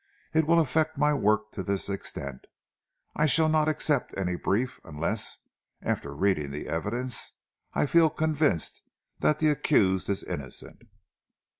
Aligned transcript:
"It 0.33 0.47
will 0.47 0.59
affect 0.59 0.97
my 0.97 1.13
work 1.13 1.51
to 1.51 1.61
this 1.61 1.87
extent. 1.87 2.47
I 3.15 3.27
shall 3.27 3.47
not 3.47 3.67
accept 3.67 4.17
any 4.17 4.35
brief 4.35 4.79
unless, 4.83 5.37
after 5.83 6.15
reading 6.15 6.49
the 6.49 6.67
evidence, 6.67 7.33
I 7.75 7.85
feel 7.85 8.09
convinced 8.09 8.81
that 9.19 9.37
the 9.37 9.49
accused 9.51 10.09
is 10.09 10.23
innocent." 10.23 10.81